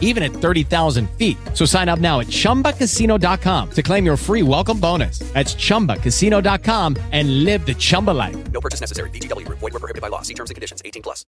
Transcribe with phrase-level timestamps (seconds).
[0.00, 1.36] even at 30,000 feet.
[1.52, 5.18] So sign up now at chumbacasino.com to claim your free welcome bonus.
[5.34, 8.36] That's chumbacasino.com and live the Chumba life.
[8.52, 9.10] No purchase necessary.
[9.10, 9.58] VGW Group.
[9.58, 10.22] Void were prohibited by law.
[10.22, 10.80] See terms and conditions.
[10.84, 11.26] 18 plus.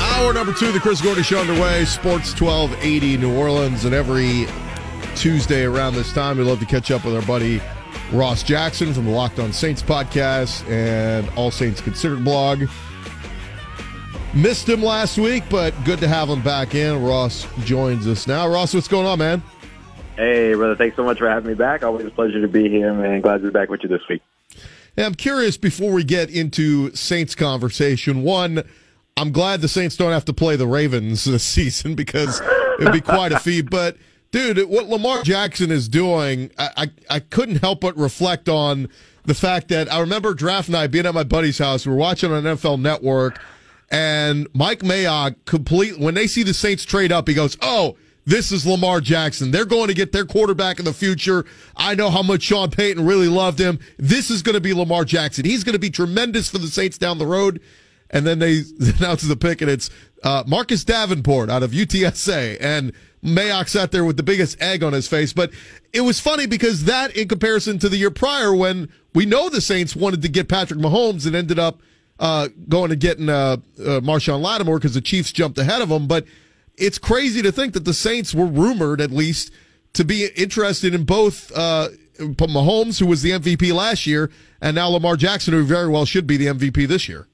[0.00, 1.84] Hour number two, the Chris Gordy Show underway.
[1.84, 3.84] Sports 1280 New Orleans.
[3.84, 4.46] And every
[5.14, 7.60] Tuesday around this time, we love to catch up with our buddy
[8.12, 12.64] Ross Jackson from the Locked On Saints podcast and All Saints Considered blog.
[14.32, 17.02] Missed him last week, but good to have him back in.
[17.02, 18.48] Ross joins us now.
[18.48, 19.42] Ross, what's going on, man?
[20.16, 20.76] Hey, brother.
[20.76, 21.82] Thanks so much for having me back.
[21.82, 23.20] Always a pleasure to be here, man.
[23.22, 24.22] Glad to be back with you this week.
[24.94, 28.22] Hey, I'm curious before we get into Saints conversation.
[28.22, 28.62] One,
[29.16, 32.40] I'm glad the Saints don't have to play the Ravens this season because
[32.78, 33.68] it'd be quite a feat.
[33.68, 33.96] But
[34.30, 38.88] dude, what Lamar Jackson is doing, I, I, I couldn't help but reflect on
[39.24, 41.84] the fact that I remember draft night being at my buddy's house.
[41.84, 43.40] We were watching on NFL Network,
[43.90, 48.52] and Mike Mayock complete when they see the Saints trade up, he goes, "Oh." This
[48.52, 49.50] is Lamar Jackson.
[49.50, 51.46] They're going to get their quarterback in the future.
[51.74, 53.80] I know how much Sean Payton really loved him.
[53.96, 55.46] This is going to be Lamar Jackson.
[55.46, 57.60] He's going to be tremendous for the Saints down the road.
[58.10, 58.62] And then they
[58.98, 59.88] announce the pick, and it's
[60.22, 62.58] uh, Marcus Davenport out of UTSA.
[62.60, 62.92] And
[63.24, 65.32] Mayock sat there with the biggest egg on his face.
[65.32, 65.50] But
[65.92, 69.60] it was funny because that, in comparison to the year prior, when we know the
[69.60, 71.80] Saints wanted to get Patrick Mahomes and ended up
[72.20, 76.06] uh, going and getting uh, uh, Marshon Lattimore because the Chiefs jumped ahead of them.
[76.06, 76.26] But
[76.76, 79.50] it's crazy to think that the Saints were rumored, at least,
[79.94, 84.88] to be interested in both uh, Mahomes, who was the MVP last year, and now
[84.88, 87.26] Lamar Jackson, who very well should be the MVP this year.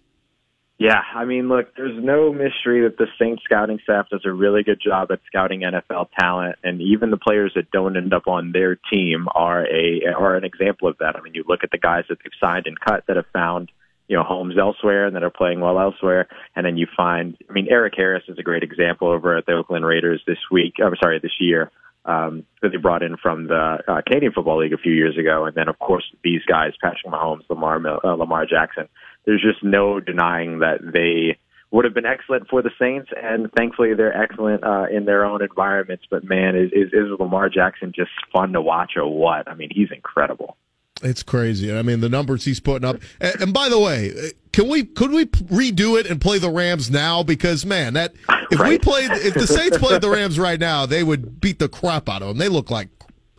[0.78, 4.62] Yeah, I mean, look, there's no mystery that the Saints scouting staff does a really
[4.62, 8.52] good job at scouting NFL talent, and even the players that don't end up on
[8.52, 11.16] their team are a are an example of that.
[11.16, 13.72] I mean, you look at the guys that they've signed and cut that have found
[14.08, 17.52] you know homes elsewhere and that are playing well elsewhere, and then you find, I
[17.52, 20.74] mean, Erik Harris is a great example over at the Oakland Raiders this week.
[20.82, 21.70] I'm sorry, this year.
[22.04, 25.44] Um, that they brought in from the uh, Canadian Football League a few years ago,
[25.44, 28.88] and then of course these guys, Patrick Mahomes, Lamar uh, Lamar Jackson
[29.26, 31.38] there's just no denying that they
[31.72, 35.42] would have been excellent for the Saints, and thankfully they're excellent uh, in their own
[35.42, 36.04] environments.
[36.08, 39.48] But man, is, is is Lamar Jackson just fun to watch or what?
[39.48, 40.56] I mean, he's incredible.
[41.02, 41.76] It's crazy.
[41.76, 42.96] I mean, the numbers he's putting up.
[43.20, 46.90] And, and, by the way, can we could we redo it and play the Rams
[46.90, 47.22] now?
[47.22, 48.14] Because man, that
[48.50, 48.70] if right.
[48.70, 52.08] we played if the Saints played the Rams right now, they would beat the crap
[52.08, 52.38] out of them.
[52.38, 52.88] They look like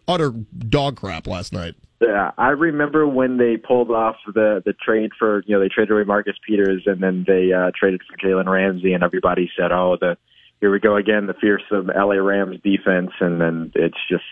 [0.08, 1.76] utter dog crap last night.
[2.00, 5.92] Yeah, I remember when they pulled off the the trade for you know they traded
[5.92, 9.98] away Marcus Peters and then they uh, traded for Jalen Ramsey and everybody said oh
[10.00, 10.16] the
[10.62, 14.24] here we go again the fearsome LA Rams defense and then it's just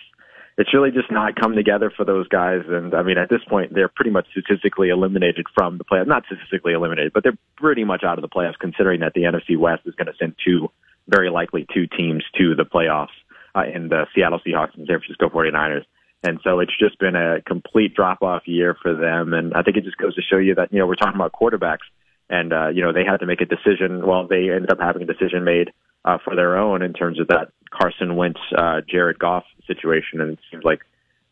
[0.57, 3.73] it's really just not come together for those guys and I mean at this point
[3.73, 8.03] they're pretty much statistically eliminated from the playoffs not statistically eliminated but they're pretty much
[8.03, 10.69] out of the playoffs considering that the NFC West is going to send two
[11.07, 13.16] very likely two teams to the playoffs
[13.55, 15.85] uh, in the Seattle Seahawks and San Francisco 49ers
[16.25, 19.33] and so it's just been a complete drop off year for them.
[19.33, 21.33] And I think it just goes to show you that, you know, we're talking about
[21.33, 21.85] quarterbacks
[22.29, 24.05] and, uh, you know, they had to make a decision.
[24.05, 25.71] Well, they ended up having a decision made
[26.03, 30.21] uh, for their own in terms of that Carson Wentz, uh, Jared Goff situation.
[30.21, 30.81] And it seems like,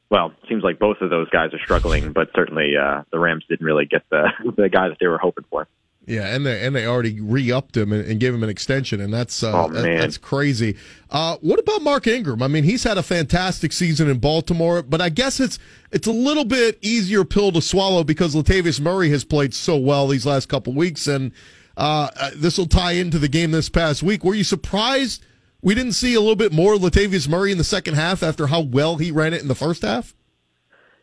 [0.09, 3.45] well, it seems like both of those guys are struggling, but certainly uh, the Rams
[3.49, 5.67] didn't really get the the guy that they were hoping for.
[6.05, 9.13] Yeah, and they and they already re-upped him and, and gave him an extension, and
[9.13, 10.75] that's uh, oh, that, that's crazy.
[11.09, 12.43] Uh, what about Mark Ingram?
[12.43, 15.59] I mean, he's had a fantastic season in Baltimore, but I guess it's
[15.91, 20.07] it's a little bit easier pill to swallow because Latavius Murray has played so well
[20.07, 21.31] these last couple weeks, and
[21.77, 24.25] uh, uh this will tie into the game this past week.
[24.25, 25.25] Were you surprised
[25.61, 28.59] we didn't see a little bit more Latavius Murray in the second half after how
[28.59, 30.13] well he ran it in the first half?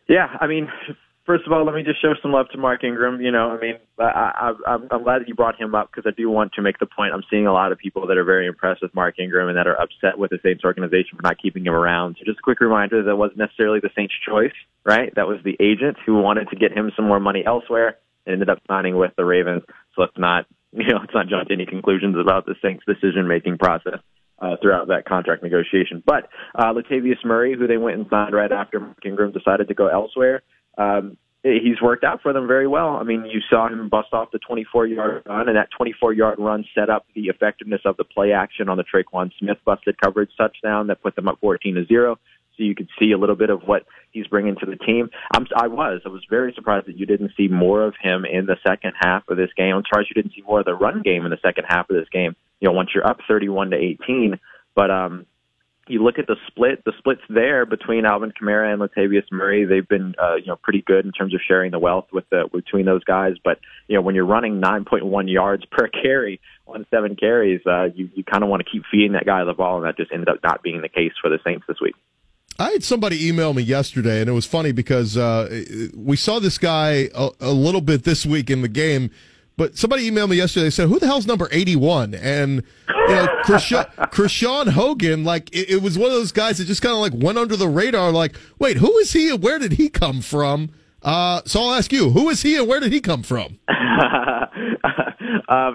[0.07, 0.69] Yeah, I mean,
[1.31, 3.21] first of all, let me just show some love to Mark Ingram.
[3.21, 6.13] You know, I mean, I, I, I'm glad that you brought him up because I
[6.15, 7.13] do want to make the point.
[7.13, 9.65] I'm seeing a lot of people that are very impressed with Mark Ingram and that
[9.65, 12.17] are upset with the Saints organization for not keeping him around.
[12.19, 14.51] So just a quick reminder that wasn't necessarily the Saints' choice,
[14.83, 15.13] right?
[15.15, 17.95] That was the agent who wanted to get him some more money elsewhere
[18.25, 19.63] and ended up signing with the Ravens.
[19.95, 23.57] So let's not, you know, let's not jump to any conclusions about the Saints' decision-making
[23.57, 23.99] process.
[24.41, 26.01] Uh, throughout that contract negotiation.
[26.03, 29.75] But uh, Latavius Murray, who they went and signed right after Mark Ingram decided to
[29.75, 30.41] go elsewhere,
[30.81, 32.97] um, he's worked out for them very well.
[32.97, 36.39] I mean, you saw him bust off the 24 yard run, and that 24 yard
[36.39, 40.31] run set up the effectiveness of the play action on the Tre'Quan Smith busted coverage
[40.37, 42.15] touchdown that put them up 14 to zero.
[42.15, 45.09] So so you could see a little bit of what he's bringing to the team.
[45.33, 48.45] I'm, I was, I was very surprised that you didn't see more of him in
[48.45, 49.75] the second half of this game.
[49.75, 51.95] I'm surprised you didn't see more of the run game in the second half of
[51.95, 52.35] this game.
[52.59, 54.39] You know, once you're up 31 to 18,
[54.75, 55.25] but um,
[55.87, 59.65] you look at the split, the split's there between Alvin Kamara and Latavius Murray.
[59.65, 62.47] They've been, uh, you know, pretty good in terms of sharing the wealth with the
[62.53, 63.33] between those guys.
[63.43, 68.09] But you know, when you're running 9.1 yards per carry on seven carries, uh, you
[68.13, 70.29] you kind of want to keep feeding that guy the ball, and that just ended
[70.29, 71.95] up not being the case for the Saints this week.
[72.59, 75.63] I had somebody email me yesterday, and it was funny because uh,
[75.95, 79.09] we saw this guy a, a little bit this week in the game
[79.61, 80.63] but somebody emailed me yesterday.
[80.63, 85.83] They said, "Who the hell's number eighty-one?" And you know, Krishawn Hogan, like it, it,
[85.83, 88.11] was one of those guys that just kind of like went under the radar.
[88.11, 89.29] Like, wait, who is he?
[89.29, 90.71] And where did he come from?
[91.03, 93.59] Uh, so I'll ask you, who is he and where did he come from?
[93.69, 93.77] um,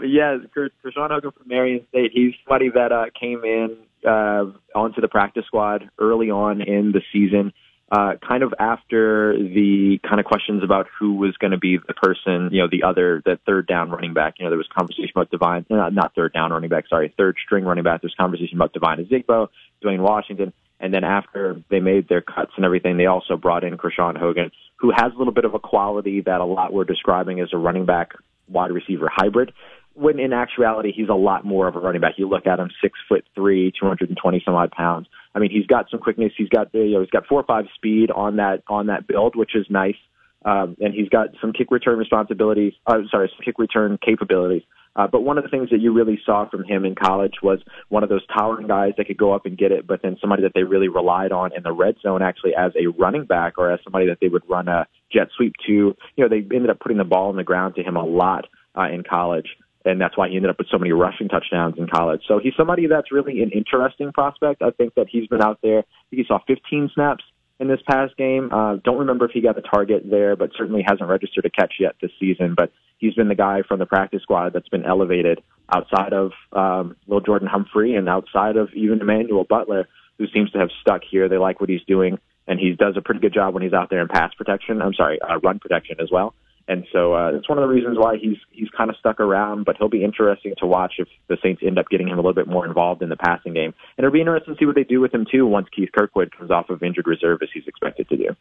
[0.05, 2.11] yeah, Krishawn Hogan from Marion State.
[2.13, 7.03] He's somebody that uh, came in uh, onto the practice squad early on in the
[7.13, 7.53] season
[7.91, 11.95] uh, kind of after the kind of questions about who was going to be the
[11.95, 14.35] person, you know, the other, the third down running back.
[14.39, 17.37] You know, there was conversation about Devine, uh, not third down running back, sorry, third
[17.45, 18.01] string running back.
[18.01, 19.49] There's conversation about Devine Ozigbo,
[19.85, 20.53] Dwayne Washington.
[20.81, 24.51] And then after they made their cuts and everything, they also brought in Krishawn Hogan,
[24.77, 27.57] who has a little bit of a quality that a lot were describing as a
[27.57, 28.13] running back
[28.49, 29.53] wide receiver hybrid
[29.97, 32.15] when in actuality he's a lot more of a running back.
[32.19, 35.09] You look at him, six foot three, two hundred and twenty some odd pounds.
[35.35, 36.33] I mean, he's got some quickness.
[36.37, 39.37] He's got you know he's got four or five speed on that on that build,
[39.37, 39.97] which is nice.
[40.45, 42.75] Um, and he's got some kick return responsibilities.
[42.87, 44.63] Uh, sorry, some kick return capabilities.
[44.95, 47.59] Uh, but one of the things that you really saw from him in college was
[47.89, 50.43] one of those towering guys that could go up and get it, but then somebody
[50.43, 53.71] that they really relied on in the red zone actually as a running back or
[53.71, 55.73] as somebody that they would run a jet sweep to.
[55.73, 58.47] You know, they ended up putting the ball on the ground to him a lot
[58.75, 59.49] uh, in college
[59.87, 62.23] and that's why he ended up with so many rushing touchdowns in college.
[62.27, 64.61] So he's somebody that's really an interesting prospect.
[64.63, 65.85] I think that he's been out there.
[66.11, 67.25] He saw 15 snaps
[67.59, 68.51] in this past game.
[68.53, 71.75] Uh, don't remember if he got the target there, but certainly hasn't registered a catch
[71.79, 72.55] yet this season.
[72.57, 75.41] But he's been the guy from the practice squad that's been elevated
[75.73, 79.89] outside of um, Lil Jordan Humphrey and outside of even Emmanuel Butler,
[80.19, 81.29] who seems to have stuck here.
[81.29, 83.89] They like what he's doing, and he does a pretty good job when he's out
[83.91, 84.83] there in pass protection.
[84.83, 86.35] I'm sorry, uh, run protection as well.
[86.69, 89.65] And so uh, it's one of the reasons why he's he's kind of stuck around.
[89.65, 92.35] But he'll be interesting to watch if the Saints end up getting him a little
[92.35, 93.73] bit more involved in the passing game.
[93.97, 96.37] And it'll be interesting to see what they do with him too once Keith Kirkwood
[96.37, 98.37] comes off of injured reserve, as he's expected to do.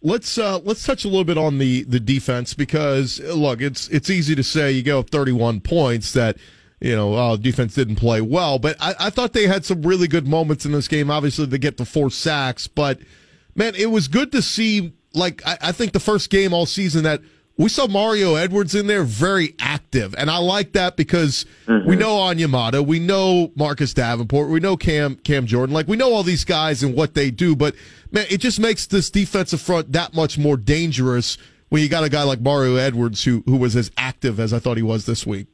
[0.00, 4.10] Let's uh, let's touch a little bit on the the defense because look, it's it's
[4.10, 6.36] easy to say you go 31 points that
[6.80, 10.06] you know, uh, defense didn't play well, but I, I thought they had some really
[10.06, 11.10] good moments in this game.
[11.10, 12.98] Obviously, they get the four sacks, but
[13.54, 17.04] man, it was good to see like I, I think the first game all season
[17.04, 17.20] that
[17.56, 20.14] we saw Mario Edwards in there very active.
[20.18, 21.88] And I like that because mm-hmm.
[21.88, 25.74] we know Onyemata, we know Marcus Davenport, we know Cam Cam Jordan.
[25.74, 27.74] Like we know all these guys and what they do, but
[28.10, 31.38] man, it just makes this defensive front that much more dangerous
[31.68, 34.58] when you got a guy like Mario Edwards who who was as active as I
[34.58, 35.46] thought he was this week.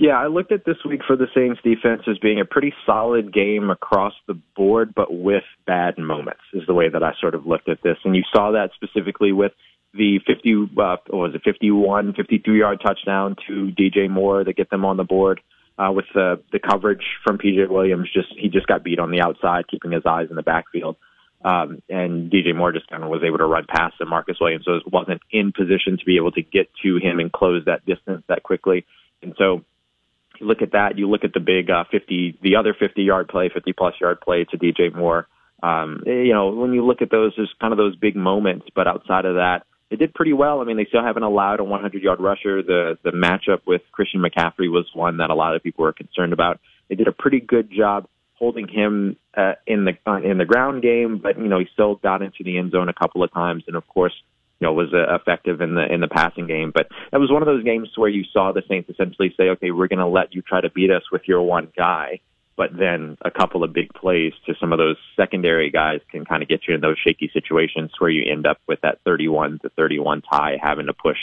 [0.00, 3.34] Yeah, I looked at this week for the Saints defense as being a pretty solid
[3.34, 7.44] game across the board, but with bad moments is the way that I sort of
[7.44, 7.98] looked at this.
[8.02, 9.52] And you saw that specifically with
[9.92, 14.70] the 50, uh, what was it, 51, 52 yard touchdown to DJ Moore to get
[14.70, 15.42] them on the board.
[15.78, 19.20] Uh, with the the coverage from PJ Williams, just he just got beat on the
[19.20, 20.96] outside, keeping his eyes in the backfield.
[21.44, 24.64] Um, and DJ Moore just kind of was able to run past the Marcus Williams,
[24.64, 28.22] so wasn't in position to be able to get to him and close that distance
[28.28, 28.86] that quickly.
[29.22, 29.62] And so
[30.40, 33.50] look at that, you look at the big uh, 50, the other 50 yard play,
[33.52, 35.26] 50 plus yard play to DJ Moore.
[35.62, 38.86] Um, you know, when you look at those, there's kind of those big moments, but
[38.86, 40.60] outside of that, they did pretty well.
[40.60, 42.62] I mean, they still haven't allowed a 100 yard rusher.
[42.62, 46.32] The the matchup with Christian McCaffrey was one that a lot of people were concerned
[46.32, 46.60] about.
[46.88, 50.82] They did a pretty good job holding him uh, in the uh, in the ground
[50.82, 53.64] game, but you know he still got into the end zone a couple of times,
[53.66, 54.14] and of course
[54.60, 56.70] you know was uh, effective in the in the passing game.
[56.74, 59.70] But that was one of those games where you saw the Saints essentially say, "Okay,
[59.70, 62.20] we're going to let you try to beat us with your one guy."
[62.56, 66.42] But then a couple of big plays to some of those secondary guys can kind
[66.42, 69.70] of get you in those shaky situations where you end up with that 31 to
[69.70, 71.16] 31 tie, having to push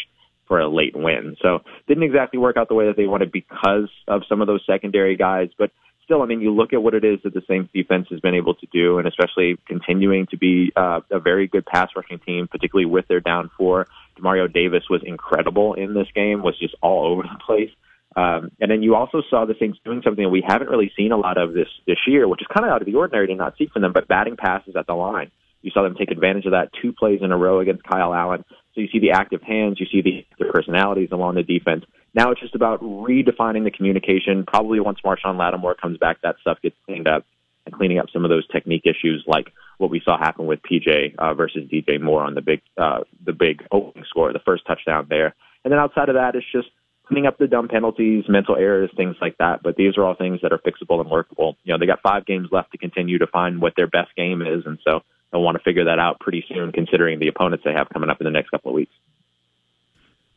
[0.47, 1.35] for a late win.
[1.41, 4.63] So didn't exactly work out the way that they wanted because of some of those
[4.65, 5.69] secondary guys, but
[6.07, 8.33] still, I mean, you look at what it is that the Saints defense has been
[8.33, 12.47] able to do, and especially continuing to be uh, a very good pass rushing team,
[12.47, 13.87] particularly with their down four.
[14.17, 17.69] Demario Davis was incredible in this game, was just all over the place.
[18.15, 21.11] Um, and then you also saw the Saints doing something that we haven't really seen
[21.11, 23.35] a lot of this this year, which is kind of out of the ordinary to
[23.35, 25.29] not see from them, but batting passes at the line.
[25.61, 28.45] You saw them take advantage of that two plays in a row against Kyle Allen.
[28.73, 31.83] So you see the active hands, you see the, the personalities along the defense.
[32.17, 34.43] Now it's just about redefining the communication.
[34.43, 37.23] Probably once Marshon Lattimore comes back, that stuff gets cleaned up.
[37.67, 41.15] and cleaning up some of those technique issues like what we saw happen with PJ
[41.17, 45.05] uh, versus DJ Moore on the big uh, the big opening score, the first touchdown
[45.09, 45.35] there.
[45.63, 46.69] And then outside of that, it's just
[47.07, 49.61] cleaning up the dumb penalties, mental errors, things like that.
[49.61, 51.55] But these are all things that are fixable and workable.
[51.65, 54.41] You know, they got five games left to continue to find what their best game
[54.41, 57.73] is, and so they'll want to figure that out pretty soon, considering the opponents they
[57.73, 58.93] have coming up in the next couple of weeks.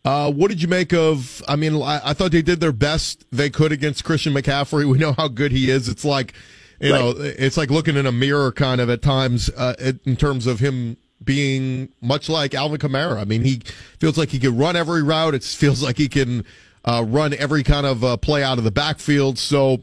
[0.05, 1.43] Uh, what did you make of?
[1.47, 4.89] I mean, I, I, thought they did their best they could against Christian McCaffrey.
[4.91, 5.89] We know how good he is.
[5.89, 6.33] It's like,
[6.81, 6.99] you right.
[6.99, 10.59] know, it's like looking in a mirror kind of at times uh, in terms of
[10.59, 13.21] him being much like Alvin Kamara.
[13.21, 13.61] I mean, he
[13.99, 15.35] feels like he can run every route.
[15.35, 16.47] It feels like he can
[16.85, 19.39] uh, run every kind of uh, play out of the backfield.
[19.39, 19.81] So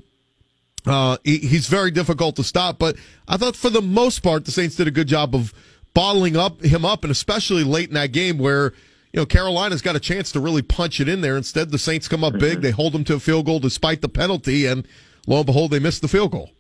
[0.87, 2.79] uh, he, he's very difficult to stop.
[2.79, 2.97] But
[3.27, 5.53] I thought for the most part, the Saints did a good job of
[5.93, 8.73] bottling up him up, and especially late in that game where
[9.13, 11.37] you know, Carolina's got a chance to really punch it in there.
[11.37, 12.39] Instead, the Saints come up mm-hmm.
[12.39, 12.61] big.
[12.61, 14.87] They hold them to a field goal despite the penalty, and
[15.25, 16.51] lo and behold, they miss the field goal.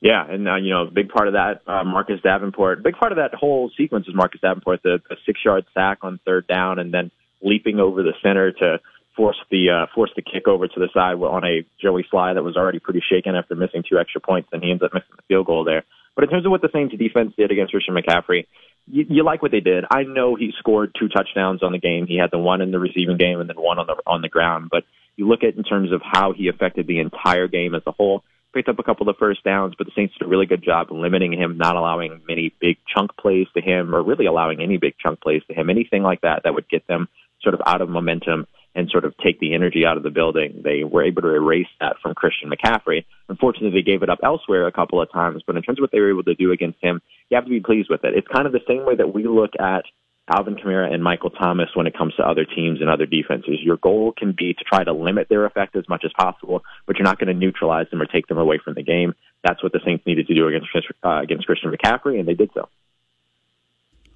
[0.00, 2.82] Yeah, and uh, you know, a big part of that, uh, Marcus Davenport.
[2.84, 6.46] Big part of that whole sequence is Marcus Davenport, the, the six-yard sack on third
[6.46, 7.10] down, and then
[7.42, 8.80] leaping over the center to
[9.16, 12.44] force the uh, force the kick over to the side on a Joey Slye that
[12.44, 15.22] was already pretty shaken after missing two extra points, and he ends up missing the
[15.26, 15.82] field goal there.
[16.14, 18.46] But in terms of what the Saints defense did against Christian McCaffrey,
[18.90, 19.84] you, you like what they did.
[19.90, 22.06] I know he scored two touchdowns on the game.
[22.06, 24.28] He had the one in the receiving game and then one on the on the
[24.28, 24.68] ground.
[24.70, 24.84] But
[25.16, 28.24] you look at in terms of how he affected the entire game as a whole.
[28.54, 30.90] Picked up a couple of first downs, but the Saints did a really good job
[30.90, 34.94] limiting him, not allowing many big chunk plays to him, or really allowing any big
[34.98, 35.68] chunk plays to him.
[35.68, 37.08] Anything like that that would get them
[37.42, 38.46] sort of out of momentum
[38.78, 40.62] and sort of take the energy out of the building.
[40.62, 43.04] They were able to erase that from Christian McCaffrey.
[43.28, 45.90] Unfortunately, they gave it up elsewhere a couple of times, but in terms of what
[45.90, 48.14] they were able to do against him, you have to be pleased with it.
[48.14, 49.82] It's kind of the same way that we look at
[50.32, 53.58] Alvin Kamara and Michael Thomas when it comes to other teams and other defenses.
[53.60, 56.96] Your goal can be to try to limit their effect as much as possible, but
[56.96, 59.14] you're not going to neutralize them or take them away from the game.
[59.42, 60.68] That's what the Saints needed to do against
[61.02, 62.68] uh, against Christian McCaffrey, and they did so.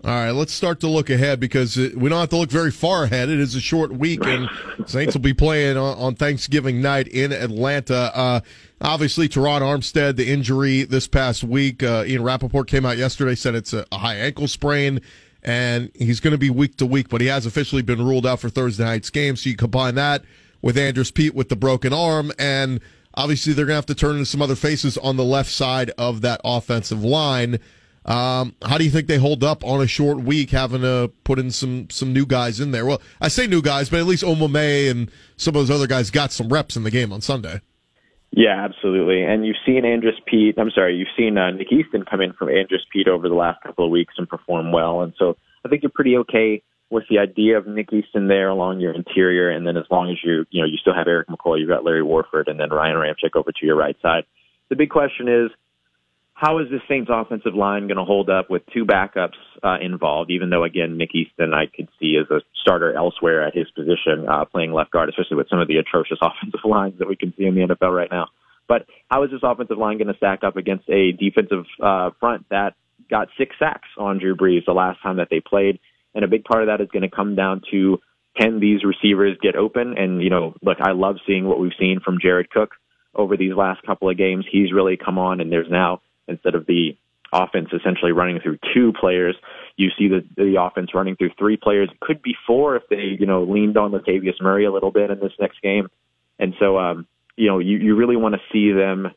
[0.04, 3.04] All right, let's start to look ahead because we don't have to look very far
[3.04, 3.28] ahead.
[3.28, 4.50] It is a short week, and
[4.84, 8.10] Saints will be playing on, Thanksgiving night in Atlanta.
[8.12, 8.40] Uh,
[8.80, 11.84] obviously, Terron Armstead, the injury this past week.
[11.84, 15.00] Uh, Ian Rapoport came out yesterday, said it's a, high ankle sprain,
[15.44, 18.40] and he's going to be week to week, but he has officially been ruled out
[18.40, 19.36] for Thursday night's game.
[19.36, 20.24] So you combine that
[20.60, 22.80] with Andrus Peat with the broken arm, and
[23.14, 25.92] obviously they're going to have to turn into some other faces on the left side
[25.96, 27.60] of that offensive line.
[28.04, 31.38] Um, how do you think they hold up on a short week, having to put
[31.38, 32.84] in some some new guys in there?
[32.84, 36.10] Well, I say new guys, but at least Omameh and some of those other guys
[36.10, 37.60] got some reps in the game on Sunday.
[38.32, 39.22] Yeah, absolutely.
[39.22, 40.58] And you've seen Andrus Peat.
[40.58, 43.62] I'm sorry, you've seen uh, Nick Easton come in from Andrus Peat over the last
[43.62, 45.02] couple of weeks and perform well.
[45.02, 48.80] And so I think you're pretty okay with the idea of Nick Easton there along
[48.80, 49.50] your interior.
[49.50, 51.84] And then as long as you you know you still have Erik McCoy, you've got
[51.84, 54.24] Larry Warford, and then Ryan Ramczyk over to your right side.
[54.70, 55.50] The big question is
[56.42, 60.28] how is this Saints offensive line going to hold up with two backups uh, involved?
[60.32, 64.26] Even though, again, Nick Easton I could see as a starter elsewhere at his position,
[64.28, 67.32] uh, playing left guard, especially with some of the atrocious offensive lines that we can
[67.38, 68.26] see in the NFL right now.
[68.66, 72.48] But how is this offensive line going to stack up against a defensive uh, front
[72.50, 72.74] that
[73.08, 75.78] got six sacks on Drew Brees the last time that they played?
[76.12, 78.00] And a big part of that is going to come down to
[78.36, 79.94] can these receivers get open?
[79.96, 82.70] And you know, look, I love seeing what we've seen from Jared Cook
[83.14, 84.44] over these last couple of games.
[84.50, 86.00] He's really come on, and there's now
[86.32, 86.96] instead of the
[87.32, 89.36] offense essentially running through two players.
[89.76, 91.88] You see the the offense running through three players.
[91.90, 95.10] It could be four if they you know leaned on Latavius Murray a little bit
[95.10, 95.88] in this next game.
[96.38, 99.08] And so um, you know you you really want to see them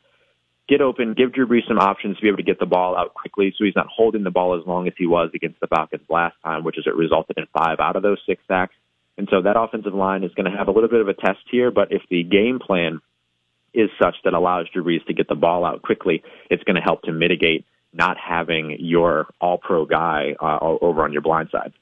[0.67, 3.13] get open, give Drew Brees some options to be able to get the ball out
[3.13, 6.01] quickly, so he's not holding the ball as long as he was against the Falcons
[6.09, 8.73] last time, which is it resulted in five out of those six sacks.
[9.17, 11.39] And so that offensive line is going to have a little bit of a test
[11.51, 12.99] here, but if the game plan
[13.75, 16.81] is such that allows Drew Brees to get the ball out quickly, it's going to
[16.81, 21.73] help to mitigate not having your all pro guy uh, over on your blind side.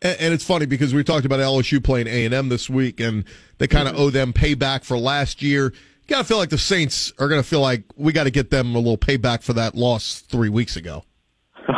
[0.00, 3.00] And, and, it's funny because we talked about LSU playing A and M this week,
[3.00, 3.24] and
[3.58, 4.02] they kind of mm-hmm.
[4.04, 5.64] owe them payback for last year.
[5.64, 8.30] You got to feel like the Saints are going to feel like we got to
[8.30, 11.04] get them a little payback for that loss three weeks ago.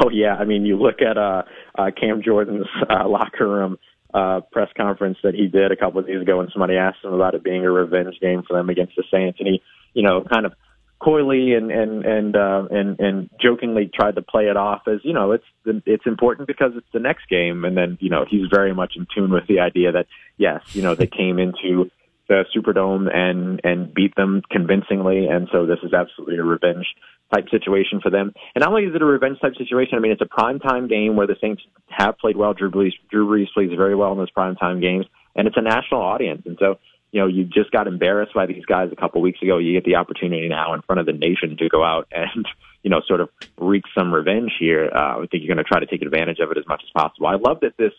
[0.03, 1.43] Oh yeah, I mean you look at uh,
[1.77, 3.77] uh, Cam Jordan's uh, locker room
[4.13, 7.13] uh, press conference that he did a couple of days ago when somebody asked him
[7.13, 9.63] about it being a revenge game for them against the Saints, and he,
[9.95, 10.53] you know, kind of
[11.01, 15.13] coyly and and and uh, and and jokingly tried to play it off as you
[15.13, 18.75] know it's it's important because it's the next game, and then you know he's very
[18.75, 21.91] much in tune with the idea that yes, you know they came into
[22.31, 26.87] the Superdome and and beat them convincingly, and so this is absolutely a revenge
[27.35, 28.33] type situation for them.
[28.55, 30.87] And not only is it a revenge type situation, I mean it's a prime time
[30.87, 32.55] game where the Saints have played well.
[32.55, 35.63] Drew Brees, Drew Brees plays very well in those prime time games, and it's a
[35.63, 36.79] national audience, and so
[37.13, 39.59] you know, you just got embarrassed by these guys a couple weeks ago.
[39.59, 42.47] You get the opportunity now in front of the nation to go out and,
[42.85, 44.89] you know, sort of wreak some revenge here.
[44.95, 46.91] Uh, I think you're going to try to take advantage of it as much as
[46.95, 47.27] possible.
[47.27, 47.93] I love that this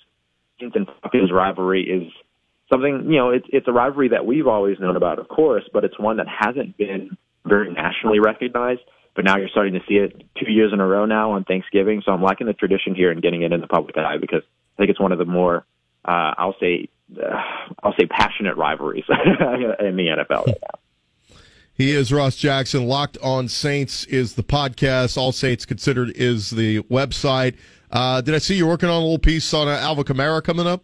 [0.62, 2.12] Saints and Falcons rivalry is
[2.72, 5.84] something, you know, it's, it's a rivalry that we've always known about, of course, but
[5.84, 8.82] it's one that hasn't been very nationally recognized.
[9.13, 12.01] But now you're starting to see it two years in a row now on Thanksgiving.
[12.06, 14.78] So I'm liking the tradition here and getting it in the public eye because I
[14.78, 15.66] think it's one of the more,
[16.06, 16.88] uh, I'll say,
[17.22, 17.42] uh,
[17.84, 20.80] I'll say passionate rivalries in the NFL right now.
[21.74, 22.88] He is Ross Jackson.
[22.88, 25.18] Locked on Saints is the podcast.
[25.18, 27.58] All Saints Considered is the website.
[27.92, 30.84] Uh, did I see you working on a little piece on uh, Kamara coming up?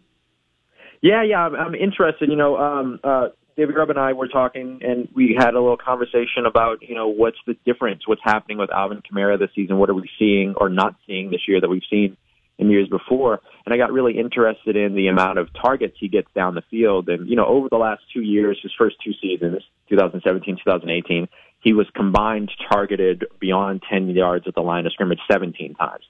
[1.01, 2.29] Yeah, yeah, I'm, I'm interested.
[2.29, 3.27] You know, um, uh,
[3.57, 7.07] David Grubb and I were talking, and we had a little conversation about, you know,
[7.07, 8.07] what's the difference?
[8.07, 9.77] What's happening with Alvin Kamara this season?
[9.77, 12.17] What are we seeing or not seeing this year that we've seen
[12.59, 13.39] in years before?
[13.65, 17.09] And I got really interested in the amount of targets he gets down the field.
[17.09, 21.27] And, you know, over the last two years, his first two seasons, 2017, 2018,
[21.61, 26.03] he was combined targeted beyond 10 yards at the line of scrimmage 17 times.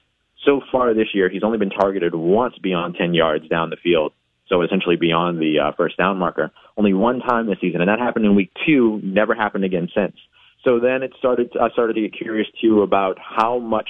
[0.44, 4.12] So far this year, he's only been targeted once beyond 10 yards down the field
[4.48, 6.50] so essentially beyond the uh, first down marker.
[6.76, 9.00] Only one time this season, and that happened in week two.
[9.02, 10.16] Never happened again since.
[10.64, 11.52] So then it started.
[11.60, 13.88] I started to get curious too about how much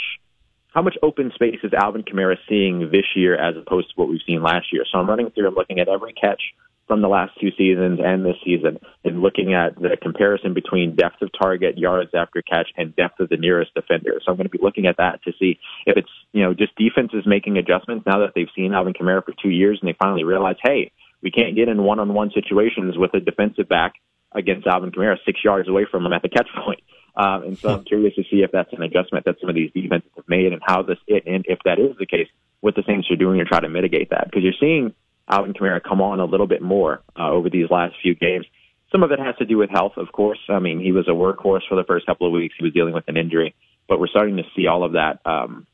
[0.75, 4.21] how much open space is Alvin Kamara seeing this year as opposed to what we've
[4.27, 4.85] seen last year.
[4.91, 5.49] So I'm running through.
[5.49, 6.43] I'm looking at every catch
[6.89, 11.23] from the last two seasons and this season, and looking at the comparison between depth
[11.23, 14.21] of target, yards after catch, and depth of the nearest defender.
[14.25, 16.75] So I'm going to be looking at that to see if it's you know just
[16.77, 20.25] defenses making adjustments now that they've seen Alvin Kamara for two years and they finally
[20.25, 20.91] realize, hey,
[21.23, 23.95] we can't get in one-on-one situations with a defensive back
[24.33, 26.81] against Alvin Kamara six yards away from him at the catch point.
[27.17, 29.73] Um, and so I'm curious to see if that's an adjustment that some of these
[29.73, 32.29] defenses have made and how this, and if that is the case,
[32.61, 34.27] what the Saints are doing to try to mitigate that.
[34.27, 34.95] Because you're seeing
[35.29, 38.47] Alvin Kamara come on a little bit more uh, over these last few games.
[38.91, 40.39] Some of it has to do with health, of course.
[40.49, 42.55] I mean, he was a workhorse for the first couple of weeks.
[42.59, 43.55] He was dealing with an injury,
[43.87, 45.67] but we're starting to see all of that um,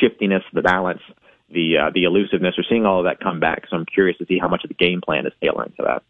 [0.00, 1.00] shiftiness, the balance,
[1.50, 2.54] the uh, the elusiveness.
[2.56, 3.64] We're seeing all of that come back.
[3.68, 6.02] So I'm curious to see how much of the game plan is tailoring to that.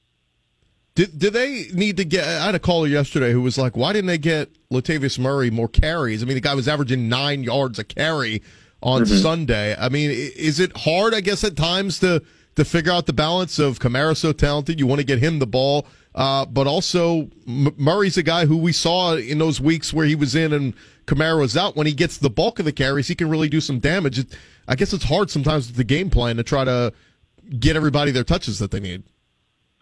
[0.95, 2.25] Did, do they need to get?
[2.26, 5.69] I had a caller yesterday who was like, "Why didn't they get Latavius Murray more
[5.69, 8.43] carries?" I mean, the guy was averaging nine yards a carry
[8.82, 9.17] on mm-hmm.
[9.17, 9.76] Sunday.
[9.78, 11.15] I mean, is it hard?
[11.15, 12.23] I guess at times to
[12.56, 14.80] to figure out the balance of Kamara so talented.
[14.80, 18.56] You want to get him the ball, uh, but also M- Murray's a guy who
[18.56, 20.75] we saw in those weeks where he was in and
[21.06, 21.76] Kamara was out.
[21.76, 24.19] When he gets the bulk of the carries, he can really do some damage.
[24.19, 26.92] It, I guess it's hard sometimes with the game plan to try to
[27.60, 29.04] get everybody their touches that they need.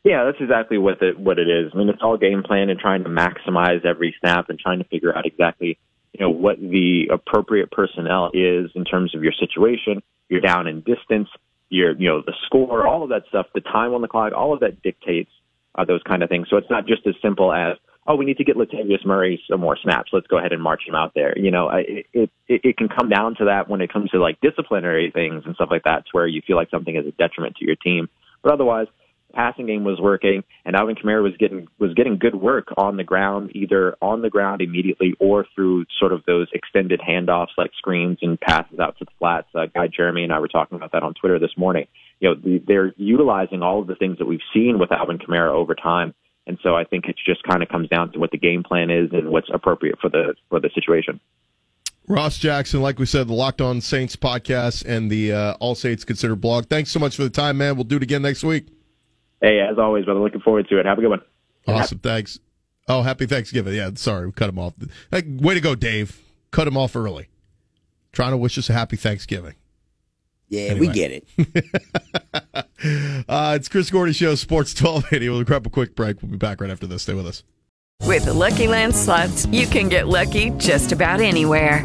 [0.03, 1.71] Yeah, that's exactly what it what it is.
[1.73, 4.85] I mean, it's all game plan and trying to maximize every snap and trying to
[4.85, 5.79] figure out exactly
[6.13, 10.03] you know what the appropriate personnel is in terms of your situation.
[10.29, 11.29] You're down in distance
[11.75, 14.53] your you know the score, all of that stuff, the time on the clock, all
[14.53, 15.31] of that dictates
[15.75, 16.49] uh, those kind of things.
[16.51, 19.61] So it's not just as simple as oh we need to get Latavius Murray some
[19.61, 20.11] more snaps.
[20.13, 21.37] Let's go ahead and march him out there.
[21.37, 24.41] You know, it it it can come down to that when it comes to like
[24.41, 27.57] disciplinary things and stuff like that, to where you feel like something is a detriment
[27.57, 28.09] to your team.
[28.43, 28.87] But otherwise,
[29.35, 33.05] passing game was working, and Alvin Kamara was getting was getting good work on the
[33.05, 38.19] ground, either on the ground immediately or through sort of those extended handoffs like screens
[38.23, 39.49] and passes out to the flats.
[39.55, 41.87] Uh, Guy Jeremy and I were talking about that on Twitter this morning.
[42.21, 45.75] You know, they're utilizing all of the things that we've seen with Alvin Kamara over
[45.75, 46.15] time.
[46.47, 48.91] And so I think it just kind of comes down to what the game plan
[48.91, 51.21] is and what's appropriate for the for the situation.
[52.07, 56.05] Ross Jackson, like we said, the Locked On Saints podcast and the uh, All Saints
[56.05, 56.67] Considered blog.
[56.67, 57.77] Thanks so much for the time, man.
[57.77, 58.67] We'll do it again next week.
[59.45, 60.87] Hey, as always, brother, looking forward to it.
[60.87, 61.21] Have a good one.
[61.69, 61.99] Awesome.
[61.99, 62.39] Thanks.
[62.89, 63.75] Oh, happy Thanksgiving.
[63.75, 64.73] Yeah, sorry, we cut him off.
[65.11, 66.19] Hey, way to go, Dave.
[66.51, 67.29] Cut him off early.
[68.13, 69.55] Trying to wish us a happy Thanksgiving.
[70.49, 70.87] Yeah, anyway.
[70.87, 72.65] we get it.
[73.29, 75.29] uh, it's Chris Gordy Show, Sports 1280.
[75.29, 76.23] We'll grab a quick break.
[76.23, 77.03] We'll be back right after this.
[77.03, 77.43] Stay with us.
[78.01, 81.85] With the Lucky Land slots, you can get lucky just about anywhere.